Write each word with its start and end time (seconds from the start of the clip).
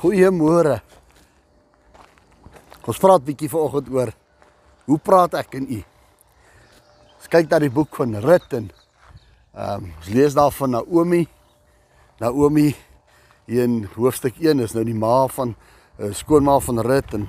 Goeiemôre. 0.00 0.78
Ons 2.88 3.00
praat 3.02 3.20
bietjie 3.20 3.50
vanoggend 3.52 3.90
oor 3.92 4.12
hoe 4.88 4.96
praat 5.04 5.36
ek 5.36 5.58
en 5.58 5.66
u? 5.76 5.80
Ons 7.18 7.28
kyk 7.28 7.50
na 7.50 7.58
die 7.60 7.68
boek 7.74 7.98
van 8.00 8.16
Rut 8.24 8.56
en 8.56 8.70
ehm 9.50 9.84
um, 9.84 9.90
ons 9.98 10.08
lees 10.14 10.38
daar 10.38 10.56
van 10.56 10.72
Naomi. 10.78 11.20
Naomi 12.24 12.70
hier 13.44 13.68
in 13.68 13.76
hoofstuk 13.98 14.40
1 14.40 14.64
is 14.64 14.72
nou 14.78 14.86
die 14.88 14.96
ma 14.96 15.26
van 15.36 15.52
uh, 15.52 16.08
skoonma 16.16 16.56
van 16.64 16.80
Rut 16.88 17.12
en 17.20 17.28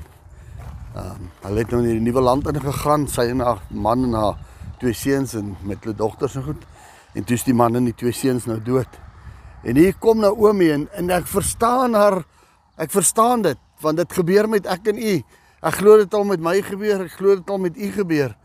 ehm 0.95 1.11
um, 1.11 1.29
hulle 1.43 1.65
het 1.65 1.75
nou 1.75 1.83
in 1.83 1.91
die 1.91 2.07
nuwe 2.07 2.23
land 2.23 2.47
ingegaan, 2.55 3.09
sy 3.11 3.27
en 3.35 3.43
haar 3.43 3.59
man 3.67 4.07
en 4.07 4.19
haar 4.21 4.39
twee 4.79 4.95
seuns 4.95 5.35
en 5.35 5.57
met 5.67 5.83
hulle 5.83 5.99
dogters 5.99 6.39
en 6.39 6.47
goed. 6.47 6.67
En 7.19 7.27
toe 7.27 7.35
is 7.35 7.43
die 7.43 7.61
man 7.65 7.75
en 7.75 7.91
die 7.91 7.99
twee 7.99 8.15
seuns 8.15 8.47
nou 8.47 8.61
dood. 8.63 9.01
En 9.67 9.75
hier 9.75 9.97
kom 9.99 10.23
Naomi 10.23 10.71
en, 10.71 10.87
en 10.95 11.17
ek 11.19 11.27
verstaan 11.27 11.99
haar 11.99 12.23
Ek 12.75 12.91
verstaan 12.91 13.41
dit 13.41 13.57
want 13.81 13.97
dit 13.97 14.13
gebeur 14.13 14.49
met 14.49 14.67
ek 14.69 14.91
en 14.93 14.97
u. 14.97 15.15
Ek 15.61 15.77
glo 15.79 15.97
dit 15.97 16.13
al 16.13 16.25
met 16.29 16.41
my 16.41 16.59
gebeur, 16.61 17.01
ek 17.05 17.15
glo 17.17 17.35
dit 17.35 17.49
al 17.49 17.57
met 17.57 17.77
u 17.77 17.87
gebeur. 17.95 18.35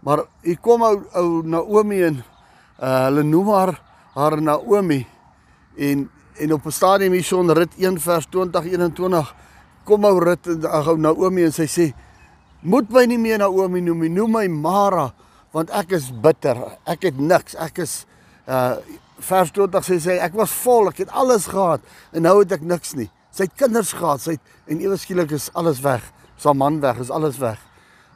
Maar 0.00 0.24
u 0.42 0.54
kom 0.56 0.82
ou 0.82 0.96
ou 1.20 1.28
Naomi 1.44 2.00
en 2.04 2.22
uh, 2.80 3.04
hulle 3.08 3.24
noem 3.28 3.48
haar 3.52 3.74
haar 4.16 4.40
Naomi 4.42 5.06
en 5.76 6.08
en 6.40 6.52
op 6.52 6.66
'n 6.66 6.72
stadium 6.72 7.12
hier 7.12 7.24
son 7.24 7.52
rit 7.52 7.72
1 7.76 8.00
vers 8.00 8.26
2021 8.26 9.34
kom 9.84 10.04
ou 10.04 10.18
rit 10.18 10.46
ou 10.46 10.96
Naomi 10.96 11.44
en 11.44 11.52
sy 11.52 11.66
sê 11.68 11.92
moet 12.60 12.90
my 12.90 13.04
nie 13.04 13.18
meer 13.18 13.38
Naomi 13.38 13.80
noem 13.80 14.00
nie, 14.00 14.08
noem 14.08 14.32
my 14.32 14.46
Mara 14.48 15.12
want 15.52 15.70
ek 15.70 15.92
is 15.98 16.10
bitter. 16.22 16.56
Ek 16.86 17.02
het 17.02 17.18
niks. 17.18 17.56
Ek 17.58 17.78
is 17.78 18.06
uh 18.48 18.76
vers 19.20 19.50
20 19.52 19.84
sê 19.84 19.98
sy 20.00 20.14
ek 20.16 20.32
was 20.32 20.52
vol, 20.62 20.88
ek 20.88 21.02
het 21.04 21.10
alles 21.12 21.44
gehad 21.46 21.82
en 22.16 22.22
nou 22.24 22.38
het 22.38 22.52
ek 22.56 22.62
niks 22.64 22.94
nie. 22.96 23.10
Sy 23.30 23.46
het 23.46 23.58
kinders 23.58 23.92
gehad, 23.94 24.22
sy 24.22 24.36
het, 24.36 24.54
en 24.66 24.80
ewe 24.82 24.96
skielik 24.98 25.30
is 25.36 25.50
alles 25.58 25.80
weg. 25.84 26.02
Sy 26.40 26.54
man 26.56 26.80
weg, 26.82 26.98
is 27.02 27.12
alles 27.14 27.38
weg. 27.38 27.60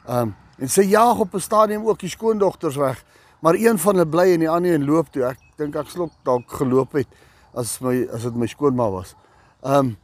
Ehm 0.07 0.31
um, 0.31 0.35
en 0.55 0.69
sy 0.71 0.85
jaag 0.87 1.19
op 1.19 1.33
'n 1.35 1.43
stadium 1.43 1.83
ook 1.83 1.99
die 1.99 2.09
skoondogters 2.09 2.75
weg, 2.79 3.03
maar 3.41 3.55
een 3.59 3.77
van 3.77 3.95
hulle 3.95 4.07
bly 4.07 4.33
en 4.33 4.39
die 4.39 4.49
ander 4.49 4.73
een 4.73 4.85
loop 4.85 5.11
toe. 5.11 5.23
Ek 5.23 5.39
dink 5.57 5.75
ek 5.75 5.89
slok 5.89 6.11
dalk 6.23 6.51
geloop 6.51 6.93
het 6.93 7.07
as 7.53 7.81
my 7.81 8.07
as 8.13 8.23
dit 8.23 8.35
my 8.35 8.47
skoonma 8.47 8.89
was. 8.91 9.15
Ehm 9.63 9.79
um, 9.79 9.97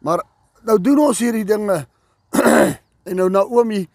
maar 0.00 0.22
nou 0.62 0.78
doen 0.80 0.98
ons 0.98 1.18
hierdie 1.18 1.44
dinge 1.44 1.86
en 3.08 3.16
nou 3.16 3.28
Naomi 3.30 3.86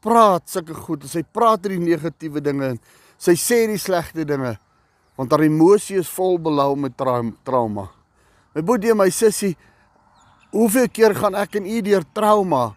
praat 0.00 0.48
sulke 0.48 0.74
goed. 0.74 1.04
Sy 1.08 1.22
praat 1.22 1.64
oor 1.64 1.74
die 1.74 1.82
negatiewe 1.82 2.40
dinge 2.40 2.66
en 2.74 2.80
sy 3.18 3.34
sê 3.34 3.66
die 3.66 3.80
slegte 3.80 4.24
dinge 4.24 4.58
want 5.16 5.32
haar 5.32 5.46
emosie 5.46 5.96
is 5.96 6.08
vol 6.12 6.36
belou 6.38 6.74
met 6.76 6.92
trauma. 6.96 7.88
My 8.54 8.62
boetie 8.62 8.90
en 8.92 9.00
my 9.00 9.08
sussie 9.10 9.56
Hoeveel 10.54 10.88
keer 10.88 11.14
gaan 11.16 11.34
ek 11.34 11.58
en 11.58 11.66
u 11.66 11.80
deur 11.82 12.04
trauma? 12.14 12.70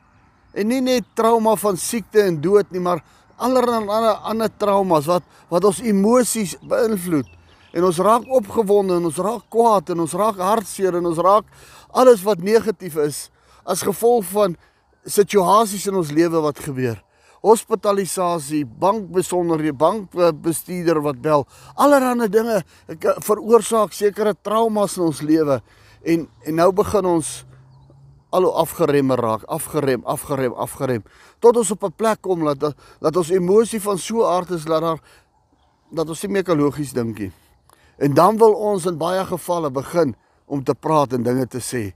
En 0.58 0.68
nie 0.68 0.82
net 0.82 1.06
trauma 1.16 1.54
van 1.60 1.78
siekte 1.78 2.24
en 2.26 2.40
dood 2.42 2.72
nie, 2.74 2.82
maar 2.82 3.04
allerlei 3.38 3.82
ander 3.86 4.16
ander 4.32 4.50
traumas 4.58 5.08
wat 5.10 5.24
wat 5.50 5.66
ons 5.66 5.82
emosies 5.86 6.56
beïnvloed. 6.66 7.28
En 7.74 7.86
ons 7.86 8.00
raak 8.02 8.26
opgewonde 8.34 8.98
en 8.98 9.06
ons 9.06 9.20
raak 9.22 9.46
kwaad 9.54 9.92
en 9.94 10.02
ons 10.06 10.16
raak 10.18 10.40
hartseer 10.42 10.98
en 10.98 11.06
ons 11.12 11.22
raak 11.22 11.46
alles 11.94 12.24
wat 12.26 12.42
negatief 12.42 12.98
is 12.98 13.28
as 13.70 13.86
gevolg 13.86 14.26
van 14.34 14.56
situasies 15.06 15.86
in 15.90 16.00
ons 16.00 16.12
lewe 16.14 16.42
wat 16.42 16.60
gebeur. 16.66 16.98
Hospitalisasie, 17.46 18.66
bankbesonderhede, 18.66 19.78
bankbestuurder 19.78 21.00
wat 21.06 21.22
bel, 21.24 21.46
allerlei 21.80 22.28
dinge 22.28 22.58
veroorsaak 23.24 23.94
sekere 23.96 24.34
traumas 24.34 24.98
in 24.98 25.06
ons 25.06 25.22
lewe. 25.22 25.62
En 26.04 26.26
en 26.50 26.60
nou 26.60 26.72
begin 26.76 27.06
ons 27.06 27.30
al 28.30 28.44
hoe 28.44 28.52
afgerem 28.52 29.12
raak, 29.12 29.44
afgerem, 29.44 30.02
afgerem, 30.06 30.54
afgerem 30.54 31.04
tot 31.40 31.58
ons 31.58 31.72
op 31.72 31.84
'n 31.84 31.96
plek 31.96 32.22
kom 32.22 32.44
dat 32.46 32.76
dat 33.00 33.16
ons 33.16 33.30
emosie 33.30 33.82
van 33.82 33.98
so 33.98 34.26
aard 34.26 34.50
is 34.50 34.64
dat 34.64 34.82
daar 34.82 35.00
dat 35.92 36.10
ons 36.10 36.22
nie 36.22 36.32
meer 36.32 36.44
kan 36.44 36.58
logies 36.58 36.94
dink 36.94 37.20
nie. 37.20 37.32
En 37.98 38.14
dan 38.14 38.38
wil 38.38 38.54
ons 38.54 38.86
in 38.86 38.98
baie 38.98 39.26
gevalle 39.26 39.72
begin 39.72 40.16
om 40.46 40.64
te 40.64 40.74
praat 40.74 41.14
en 41.14 41.24
dinge 41.24 41.48
te 41.48 41.60
sê. 41.60 41.94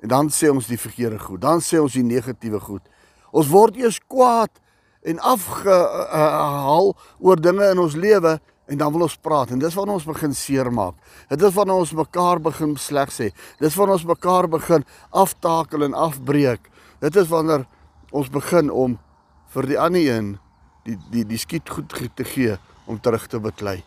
En 0.00 0.08
dan 0.08 0.30
sê 0.32 0.48
ons 0.50 0.66
die 0.66 0.80
verkeerde 0.80 1.18
goed, 1.18 1.40
dan 1.40 1.60
sê 1.60 1.80
ons 1.80 1.92
die 1.92 2.04
negatiewe 2.04 2.60
goed. 2.60 2.82
Ons 3.30 3.48
word 3.52 3.76
eers 3.76 4.00
kwaad 4.08 4.50
en 5.02 5.18
afgehaal 5.18 6.94
oor 7.18 7.40
dinge 7.40 7.70
in 7.70 7.78
ons 7.78 7.96
lewe 7.96 8.38
En 8.70 8.78
dan 8.78 8.92
wil 8.94 9.02
ons 9.08 9.16
praat 9.18 9.50
en 9.50 9.58
dis 9.58 9.74
wanneer 9.74 9.98
ons 9.98 10.06
begin 10.06 10.34
seermaak. 10.36 10.94
Dit 11.28 11.42
is 11.42 11.54
wanneer 11.56 11.82
ons 11.82 11.92
mekaar 11.98 12.38
begin 12.42 12.76
sleg 12.78 13.10
sê. 13.10 13.30
Dis 13.58 13.74
wanneer 13.74 13.98
ons 13.98 14.06
mekaar 14.12 14.46
begin 14.50 14.86
aftakel 15.10 15.88
en 15.88 15.96
afbreek. 15.98 16.70
Dit 17.02 17.18
is 17.18 17.28
wanneer 17.32 17.66
ons 18.14 18.30
begin 18.30 18.70
om 18.70 18.98
vir 19.50 19.66
die 19.66 19.78
ander 19.78 20.06
een 20.06 20.34
die 20.86 20.96
die 21.10 21.24
die 21.32 21.40
skiet 21.40 21.70
goed 21.70 21.90
te 22.14 22.24
gee 22.24 22.54
om 22.86 23.00
terug 23.02 23.26
te 23.30 23.40
beklei. 23.42 23.80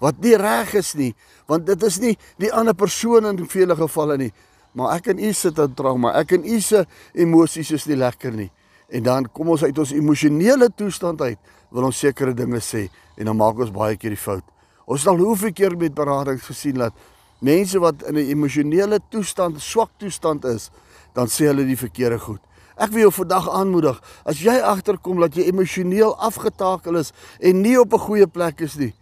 Wat 0.00 0.16
nie 0.24 0.36
reg 0.40 0.72
is 0.80 0.94
nie, 0.96 1.12
want 1.48 1.66
dit 1.68 1.82
is 1.84 1.98
nie 2.00 2.14
die 2.40 2.52
ander 2.52 2.74
persoon 2.74 3.28
in 3.28 3.44
vele 3.44 3.76
gevalle 3.76 4.16
nie, 4.20 4.30
maar 4.72 4.96
ek 4.96 5.10
en 5.12 5.20
u 5.20 5.32
sit 5.36 5.58
in 5.60 5.74
trauma. 5.76 6.14
Ek 6.16 6.32
en 6.38 6.46
u 6.48 6.60
se 6.64 6.86
emosies 7.12 7.74
is 7.76 7.84
nie 7.90 7.98
lekker 8.00 8.32
nie. 8.32 8.48
En 8.90 9.02
dan 9.02 9.28
kom 9.32 9.52
ons 9.54 9.62
uit 9.62 9.78
ons 9.78 9.92
emosionele 9.94 10.68
toestand 10.74 11.20
uit, 11.22 11.38
wil 11.70 11.86
ons 11.86 11.98
sekere 11.98 12.34
dinge 12.34 12.58
sê 12.64 12.88
en 13.16 13.30
dan 13.30 13.38
maak 13.38 13.58
ons 13.62 13.70
baie 13.70 13.96
keer 13.96 14.16
die 14.16 14.20
fout. 14.20 14.44
Ons 14.90 15.04
het 15.04 15.12
al 15.12 15.22
hoeveel 15.22 15.52
keer 15.54 15.76
met 15.78 15.94
beradings 15.94 16.48
gesien 16.50 16.80
dat 16.80 16.94
mense 17.40 17.78
wat 17.78 18.02
in 18.02 18.14
'n 18.18 18.30
emosionele 18.34 18.98
toestand, 19.08 19.60
swak 19.60 19.90
toestand 19.98 20.44
is, 20.44 20.70
dan 21.14 21.26
sê 21.26 21.46
hulle 21.46 21.64
die 21.64 21.76
verkeerde 21.76 22.18
goed. 22.18 22.40
Ek 22.76 22.90
wil 22.90 23.00
jou 23.00 23.12
vandag 23.12 23.48
aanmoedig, 23.50 24.00
as 24.24 24.40
jy 24.40 24.58
agterkom 24.58 25.20
dat 25.20 25.34
jy 25.34 25.42
emosioneel 25.42 26.16
afgetakel 26.16 26.96
is 26.96 27.12
en 27.38 27.60
nie 27.60 27.80
op 27.80 27.92
'n 27.92 27.98
goeie 27.98 28.26
plek 28.26 28.60
is 28.60 28.76
nie, 28.76 28.94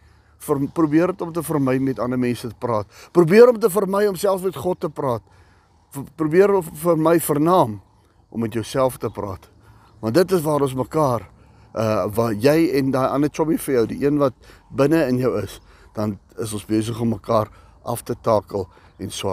probeer 0.72 1.06
dit 1.06 1.20
om 1.20 1.32
te 1.32 1.42
vermy 1.42 1.78
met 1.78 1.98
ander 1.98 2.18
mense 2.18 2.48
te 2.48 2.54
praat. 2.58 2.86
Probeer 3.12 3.48
om 3.48 3.58
te 3.58 3.70
vermy 3.70 4.06
om 4.06 4.16
self 4.16 4.42
met 4.42 4.56
God 4.56 4.80
te 4.80 4.88
praat. 4.88 5.22
Probeer 6.16 6.62
vir 6.62 6.96
my 6.96 7.20
vernaam 7.20 7.80
om 8.30 8.40
met 8.40 8.52
jouself 8.52 8.98
te 8.98 9.10
praat. 9.10 9.48
Want 10.00 10.14
dit 10.14 10.32
is 10.32 10.42
waar 10.42 10.60
ons 10.60 10.74
mekaar 10.74 11.28
uh 11.74 12.06
waar 12.14 12.32
jy 12.32 12.70
en 12.78 12.90
daai 12.90 13.08
ander 13.08 13.30
chommy 13.32 13.58
vir 13.58 13.74
jou, 13.74 13.86
die 13.86 14.00
een 14.06 14.18
wat 14.18 14.34
binne 14.70 15.04
in 15.08 15.18
jou 15.18 15.34
is, 15.42 15.60
dan 15.94 16.18
is 16.38 16.52
ons 16.52 16.64
besig 16.66 17.00
om 17.00 17.08
mekaar 17.08 17.50
af 17.82 18.02
te 18.02 18.14
takel 18.22 18.68
en 18.98 19.10
swak 19.10 19.26